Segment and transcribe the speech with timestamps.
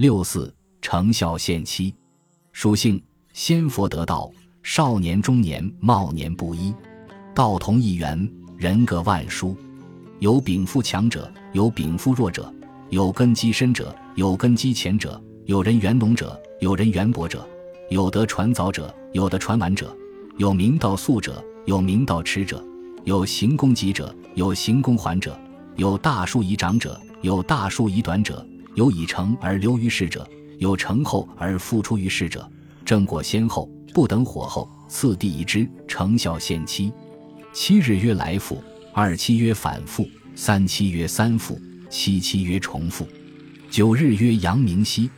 [0.00, 0.50] 六四
[0.80, 1.94] 成孝献妻，
[2.52, 2.98] 属性
[3.34, 4.30] 先佛得道，
[4.62, 6.74] 少年中年茂年不一，
[7.34, 8.26] 道同一源，
[8.56, 9.54] 人各万殊。
[10.18, 12.50] 有禀赋强者，有禀赋弱者；
[12.88, 17.40] 有根基深者，有根基浅者；有人缘浓者，有人缘薄者；
[17.90, 19.84] 有得传早者，有的传晚者；
[20.38, 22.56] 有明道速者，有明道迟者；
[23.04, 25.32] 有行功急者，有行功缓者；
[25.76, 28.42] 有大树以长者，有大树以短者；
[28.74, 30.28] 有已成而留于世者，
[30.58, 32.48] 有成后而复出于世者。
[32.84, 36.92] 正果先后，不等火候，次第一之，成效限期。
[37.52, 38.62] 七日曰来复。
[38.92, 43.06] 二七曰反复，三七曰三复，七七曰重复。
[43.70, 45.08] 九日曰阳明息，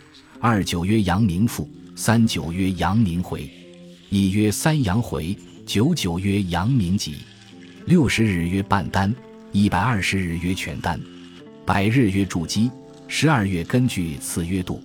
[0.41, 1.67] 二九曰阳明复，
[1.97, 3.51] 三九曰阳明回。
[4.11, 7.17] 一曰三阳回，九九曰阳明极。
[7.87, 9.13] 六十日曰半丹，
[9.53, 11.01] 一百二十日曰全丹。
[11.65, 12.71] 百日曰筑基，
[13.15, 14.83] 十二月根据次曰度。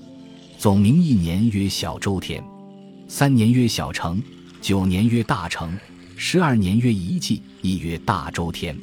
[0.58, 2.44] 总名一年曰小周天，
[3.08, 4.22] 三年曰小成，
[4.60, 5.74] 九年曰大成。
[6.18, 8.76] 十二年约一季，亦曰大周天；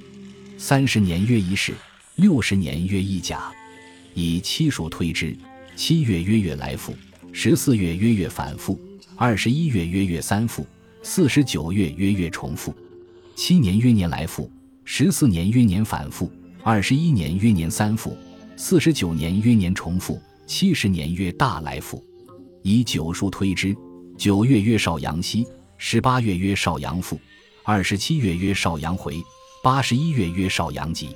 [0.57, 1.75] 三十年约一世，
[2.15, 3.53] 六十年约一甲。
[4.15, 5.37] 以七数推之，
[5.77, 6.97] 七月约月来复，
[7.31, 8.81] 十四月约月反复，
[9.15, 10.67] 二十一月约月三复，
[11.03, 12.75] 四十九月约月重复。
[13.37, 14.51] 七年约年来复，
[14.87, 18.17] 十四年约年反复，二十一年约年三复，
[18.57, 22.03] 四十九年约年重复，七十年约大来复。
[22.63, 23.77] 以九数推之，
[24.17, 25.47] 九月约少阳息。
[25.77, 27.21] 十八月曰少阳复，
[27.65, 29.21] 二十七月曰少阳回，
[29.63, 31.09] 八十一月曰少阳极。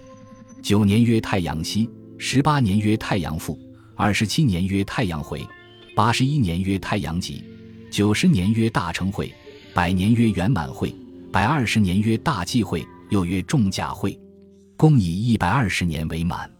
[0.62, 3.58] 九年曰太阳息，十八年曰太阳复，
[3.94, 5.46] 二十七年曰太阳回，
[5.94, 7.42] 八十一年曰太阳极。
[7.90, 9.32] 九十年曰大成会，
[9.72, 10.94] 百年曰圆满会，
[11.32, 14.18] 百二十年曰大忌会，又曰重甲会。
[14.76, 16.57] 共以一百二十年为满。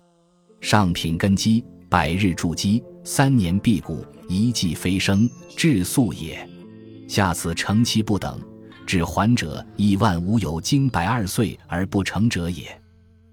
[0.61, 6.47] 上品根基，百日筑基，三年辟谷，一季飞升，至素也。
[7.06, 8.41] 下此成期不等，
[8.87, 12.65] 至还者亦万无有经百二岁而不成者也。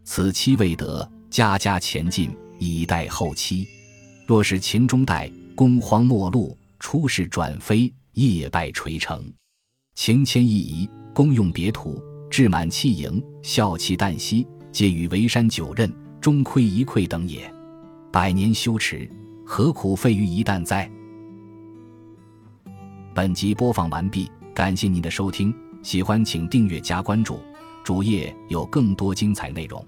[0.03, 2.29] 此期未得，家家前进
[2.59, 3.67] 以待后期。
[4.27, 9.23] 若是秦中代，公荒末路，出世转非，业败垂成。
[9.95, 15.91] 情迁一移，公用别土，志满气盈，孝气旦夕，皆与围山九仞，
[16.25, 17.53] 终亏一篑等也。
[18.11, 19.07] 百年修持，
[19.45, 20.89] 何苦费于一旦哉？
[23.13, 25.53] 本集播放完毕，感谢您的收听，
[25.83, 27.37] 喜欢请订阅加关注，
[27.83, 29.85] 主页有更多精彩内容。